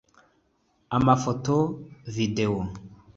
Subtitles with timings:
[0.97, 1.53] Amafoto
[2.13, 2.53] + Video